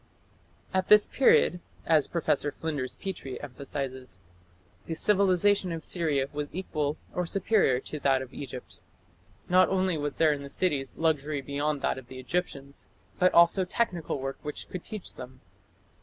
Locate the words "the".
4.87-4.95, 10.41-10.49, 12.07-12.17